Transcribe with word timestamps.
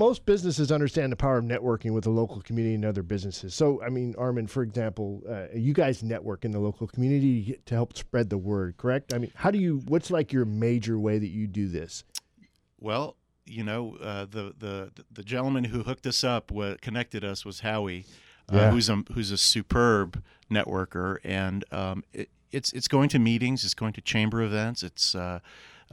most 0.00 0.24
businesses 0.24 0.72
understand 0.72 1.12
the 1.12 1.16
power 1.16 1.36
of 1.36 1.44
networking 1.44 1.92
with 1.92 2.04
the 2.04 2.10
local 2.10 2.40
community 2.40 2.74
and 2.74 2.84
other 2.86 3.02
businesses. 3.02 3.54
So, 3.54 3.82
I 3.82 3.90
mean, 3.90 4.14
Armin, 4.16 4.46
for 4.46 4.62
example, 4.62 5.22
uh, 5.28 5.46
you 5.54 5.74
guys 5.74 6.02
network 6.02 6.46
in 6.46 6.52
the 6.52 6.58
local 6.58 6.86
community 6.86 7.60
to 7.66 7.74
help 7.74 7.96
spread 7.96 8.30
the 8.30 8.38
word, 8.38 8.78
correct? 8.78 9.12
I 9.12 9.18
mean, 9.18 9.30
how 9.34 9.50
do 9.50 9.58
you? 9.58 9.82
What's 9.86 10.10
like 10.10 10.32
your 10.32 10.46
major 10.46 10.98
way 10.98 11.18
that 11.18 11.28
you 11.28 11.46
do 11.46 11.68
this? 11.68 12.02
Well, 12.80 13.16
you 13.44 13.62
know, 13.62 13.96
uh, 14.00 14.24
the 14.24 14.54
the 14.58 14.90
the 15.12 15.22
gentleman 15.22 15.64
who 15.64 15.82
hooked 15.82 16.06
us 16.06 16.24
up, 16.24 16.50
what 16.50 16.80
connected 16.80 17.22
us, 17.22 17.44
was 17.44 17.60
Howie, 17.60 18.06
uh, 18.50 18.56
Yeah. 18.56 18.70
who's 18.70 18.88
a 18.88 19.04
who's 19.12 19.30
a 19.30 19.38
superb 19.38 20.22
networker, 20.50 21.18
and 21.24 21.62
um, 21.72 22.04
it, 22.14 22.30
it's 22.50 22.72
it's 22.72 22.88
going 22.88 23.10
to 23.10 23.18
meetings, 23.18 23.64
it's 23.64 23.74
going 23.74 23.92
to 23.92 24.00
chamber 24.00 24.40
events, 24.40 24.82
it's 24.82 25.14
uh, 25.14 25.40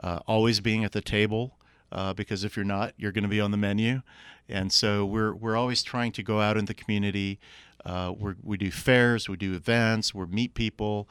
uh, 0.02 0.20
always 0.28 0.62
being 0.62 0.86
at 0.86 0.94
the 0.94 1.02
table. 1.02 1.57
Uh, 1.92 2.14
because 2.14 2.44
if 2.44 2.56
you're 2.56 2.66
not, 2.66 2.94
you're 2.98 3.12
going 3.12 3.24
to 3.24 3.30
be 3.30 3.40
on 3.40 3.52
the 3.52 3.58
menu, 3.58 4.02
and 4.50 4.72
so 4.72 5.06
we're 5.06 5.34
we're 5.34 5.56
always 5.56 5.84
trying 5.84 6.12
to 6.14 6.24
go 6.24 6.42
out 6.42 6.58
in 6.58 6.66
the 6.66 6.74
community. 6.74 7.40
Uh, 7.86 8.14
we 8.18 8.34
we 8.44 8.58
do 8.58 8.70
fairs, 8.72 9.30
we 9.30 9.38
do 9.38 9.54
events, 9.54 10.14
we 10.14 10.26
meet 10.26 10.54
people. 10.54 11.08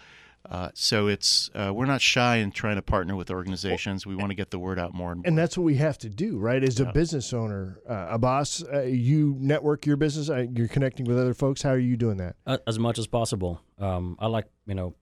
Uh, 0.49 0.69
so 0.75 1.09
it's 1.09 1.51
uh, 1.57 1.73
we're 1.75 1.87
not 1.87 2.01
shy 2.01 2.37
in 2.37 2.53
trying 2.53 2.77
to 2.77 2.83
partner 2.83 3.17
with 3.17 3.31
organizations. 3.33 4.07
We 4.07 4.15
want 4.15 4.29
to 4.31 4.35
get 4.37 4.51
the 4.53 4.61
word 4.61 4.79
out 4.79 4.95
more 4.95 5.11
and 5.11 5.19
more. 5.21 5.27
And 5.27 5.37
that's 5.37 5.59
what 5.59 5.65
we 5.65 5.75
have 5.77 5.99
to 5.99 6.09
do, 6.09 6.39
right? 6.39 6.63
As 6.63 6.79
a 6.79 6.85
Yeah. 6.85 6.93
business 6.93 7.33
owner, 7.33 7.81
uh, 7.89 8.09
a 8.11 8.19
boss, 8.19 8.63
uh, 8.63 8.83
you 8.83 9.35
network 9.41 9.87
your 9.87 9.97
business. 9.97 10.31
Uh, 10.31 10.47
you're 10.55 10.69
connecting 10.69 11.05
with 11.05 11.19
other 11.19 11.35
folks. 11.35 11.63
How 11.63 11.71
are 11.71 11.79
you 11.79 11.97
doing 11.97 12.19
that? 12.19 12.37
As 12.67 12.79
much 12.79 12.97
as 12.97 13.09
possible. 13.09 13.61
Um, 13.81 14.17
I 14.21 14.29
like 14.29 14.45
you 14.67 14.75
know 14.77 14.95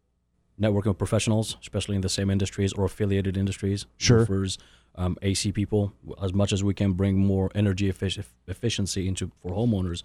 networking 0.59 0.87
with 0.87 0.98
professionals, 0.98 1.59
especially 1.60 1.96
in 1.96 2.01
the 2.01 2.09
same 2.09 2.30
industries 2.30 2.73
or 2.73 2.84
affiliated 2.87 3.37
industries. 3.37 3.84
Sure. 3.98 4.20
Roofers, 4.20 4.56
um, 4.97 5.16
AC 5.23 5.53
people. 5.53 5.93
As 6.23 6.33
much 6.33 6.53
as 6.53 6.62
we 6.62 6.75
can 6.75 6.93
bring 6.93 7.19
more 7.19 7.51
energy 7.55 7.91
effic- 7.93 8.25
efficiency 8.47 9.09
into 9.09 9.30
for 9.41 9.52
homeowners, 9.52 10.02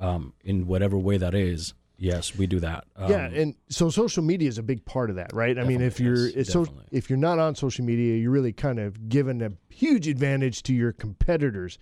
um, 0.00 0.32
in 0.42 0.66
whatever 0.66 0.98
way 0.98 1.18
that 1.18 1.34
is. 1.34 1.74
Yes, 1.98 2.34
we 2.34 2.46
do 2.46 2.60
that. 2.60 2.84
Um, 2.96 3.10
yeah, 3.10 3.26
and 3.26 3.54
so 3.68 3.90
social 3.90 4.22
media 4.22 4.48
is 4.48 4.56
a 4.56 4.62
big 4.62 4.86
part 4.86 5.10
of 5.10 5.16
that, 5.16 5.34
right? 5.34 5.58
I 5.58 5.64
mean, 5.64 5.82
if 5.82 6.00
you're 6.00 6.28
yes, 6.28 6.48
so, 6.48 6.64
if 6.90 7.10
you're 7.10 7.18
not 7.18 7.38
on 7.38 7.54
social 7.54 7.84
media, 7.84 8.16
you're 8.16 8.30
really 8.30 8.54
kind 8.54 8.78
of 8.78 9.10
given 9.10 9.42
a 9.42 9.52
huge 9.68 10.08
advantage 10.08 10.62
to 10.62 10.72
your 10.72 10.92
competitors. 10.92 11.78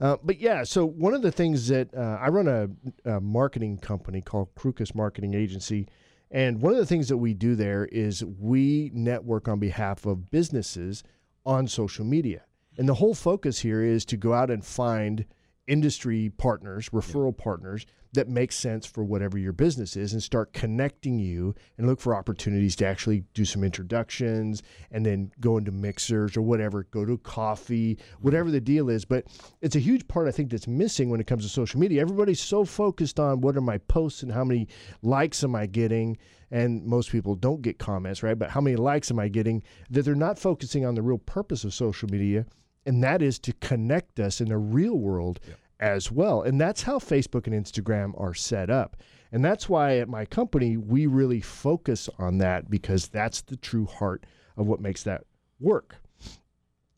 Uh, 0.00 0.18
but 0.22 0.38
yeah, 0.38 0.62
so 0.62 0.86
one 0.86 1.14
of 1.14 1.22
the 1.22 1.32
things 1.32 1.66
that 1.66 1.92
uh, 1.96 2.18
I 2.20 2.28
run 2.28 2.46
a, 2.46 2.68
a 3.16 3.20
marketing 3.20 3.78
company 3.78 4.20
called 4.20 4.54
Crukus 4.54 4.94
Marketing 4.94 5.34
Agency, 5.34 5.88
and 6.30 6.62
one 6.62 6.72
of 6.72 6.78
the 6.78 6.86
things 6.86 7.08
that 7.08 7.16
we 7.16 7.34
do 7.34 7.56
there 7.56 7.86
is 7.86 8.24
we 8.24 8.92
network 8.94 9.48
on 9.48 9.58
behalf 9.58 10.06
of 10.06 10.30
businesses 10.30 11.02
on 11.46 11.68
social 11.68 12.04
media, 12.04 12.42
and 12.76 12.88
the 12.88 12.94
whole 12.94 13.14
focus 13.14 13.60
here 13.60 13.82
is 13.82 14.04
to 14.04 14.16
go 14.16 14.34
out 14.34 14.50
and 14.50 14.64
find 14.64 15.24
industry 15.66 16.30
partners, 16.36 16.88
referral 16.90 17.36
partners 17.36 17.86
that 18.12 18.28
make 18.28 18.50
sense 18.50 18.86
for 18.86 19.04
whatever 19.04 19.36
your 19.36 19.52
business 19.52 19.96
is 19.96 20.12
and 20.12 20.22
start 20.22 20.52
connecting 20.52 21.18
you 21.18 21.54
and 21.76 21.86
look 21.86 22.00
for 22.00 22.14
opportunities 22.14 22.74
to 22.76 22.86
actually 22.86 23.24
do 23.34 23.44
some 23.44 23.62
introductions 23.62 24.62
and 24.90 25.04
then 25.04 25.30
go 25.40 25.58
into 25.58 25.70
mixers 25.70 26.36
or 26.36 26.42
whatever, 26.42 26.84
go 26.84 27.04
to 27.04 27.18
coffee, 27.18 27.98
whatever 28.20 28.50
the 28.50 28.60
deal 28.60 28.88
is. 28.88 29.04
But 29.04 29.26
it's 29.60 29.76
a 29.76 29.80
huge 29.80 30.08
part 30.08 30.28
I 30.28 30.32
think 30.32 30.50
that's 30.50 30.66
missing 30.66 31.10
when 31.10 31.20
it 31.20 31.26
comes 31.26 31.42
to 31.42 31.48
social 31.48 31.78
media. 31.78 32.00
Everybody's 32.00 32.40
so 32.40 32.64
focused 32.64 33.20
on 33.20 33.40
what 33.40 33.56
are 33.56 33.60
my 33.60 33.78
posts 33.78 34.22
and 34.22 34.32
how 34.32 34.44
many 34.44 34.68
likes 35.02 35.44
am 35.44 35.54
I 35.54 35.66
getting 35.66 36.16
and 36.50 36.84
most 36.84 37.10
people 37.10 37.34
don't 37.34 37.60
get 37.60 37.78
comments, 37.78 38.22
right? 38.22 38.38
But 38.38 38.50
how 38.50 38.60
many 38.60 38.76
likes 38.76 39.10
am 39.10 39.18
I 39.18 39.28
getting 39.28 39.62
that 39.90 40.04
they're 40.04 40.14
not 40.14 40.38
focusing 40.38 40.86
on 40.86 40.94
the 40.94 41.02
real 41.02 41.18
purpose 41.18 41.64
of 41.64 41.74
social 41.74 42.08
media 42.08 42.46
and 42.86 43.02
that 43.02 43.20
is 43.20 43.38
to 43.40 43.52
connect 43.54 44.20
us 44.20 44.40
in 44.40 44.48
the 44.48 44.58
real 44.58 44.94
world 44.94 45.40
as 45.80 46.10
well. 46.10 46.42
And 46.42 46.60
that's 46.60 46.82
how 46.82 46.98
Facebook 46.98 47.46
and 47.46 47.54
Instagram 47.54 48.18
are 48.20 48.34
set 48.34 48.70
up. 48.70 48.96
And 49.32 49.44
that's 49.44 49.68
why 49.68 49.98
at 49.98 50.08
my 50.08 50.24
company, 50.24 50.76
we 50.76 51.06
really 51.06 51.40
focus 51.40 52.08
on 52.18 52.38
that 52.38 52.70
because 52.70 53.08
that's 53.08 53.42
the 53.42 53.56
true 53.56 53.86
heart 53.86 54.24
of 54.56 54.66
what 54.66 54.80
makes 54.80 55.02
that 55.02 55.24
work. 55.60 55.96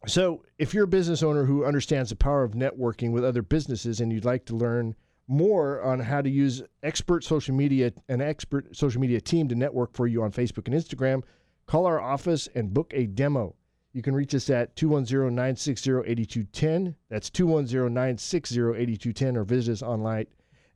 So, 0.07 0.45
if 0.59 0.73
you're 0.73 0.85
a 0.85 0.89
business 0.89 1.25
owner 1.25 1.45
who 1.45 1.65
understands 1.65 2.11
the 2.11 2.17
power 2.17 2.45
of 2.45 2.53
networking 2.53 3.11
with 3.11 3.25
other 3.25 3.43
businesses 3.43 4.01
and 4.01 4.13
you'd 4.13 4.25
like 4.25 4.45
to 4.47 4.55
learn 4.55 4.95
more 5.27 5.83
on 5.83 6.01
how 6.01 6.23
to 6.23 6.31
use 6.31 6.63
expert 6.83 7.25
social 7.25 7.55
media, 7.55 7.93
an 8.09 8.21
expert 8.21 8.75
social 8.77 9.01
media 9.01 9.21
team 9.21 9.49
to 9.49 9.55
network 9.55 9.93
for 9.95 10.07
you 10.07 10.23
on 10.23 10.31
Facebook 10.31 10.67
and 10.67 10.75
Instagram, 10.75 11.23
call 11.67 11.85
our 11.85 12.01
office 12.01 12.49
and 12.55 12.73
book 12.73 12.93
a 12.95 13.07
demo. 13.07 13.55
You 13.99 14.03
can 14.03 14.15
reach 14.15 14.33
us 14.33 14.49
at 14.49 14.77
210 14.77 15.35
960 15.35 15.91
8210. 16.07 16.95
That's 17.11 17.31
210 17.31 17.93
960 17.93 18.61
8210, 18.61 19.37
or 19.37 19.43
visit 19.43 19.73
us 19.73 19.83
online 19.83 20.27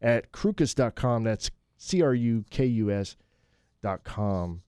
at 0.03 0.33
crukus.com. 0.33 1.22
That's 1.22 1.49
C 1.77 2.03
R 2.03 2.15
U 2.15 2.44
K 2.50 2.66
U 2.66 2.91
S 2.91 3.15
dot 3.81 4.03
com. 4.03 4.62